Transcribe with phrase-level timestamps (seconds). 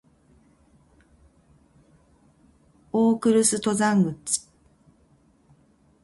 [2.91, 4.47] 大楠登山口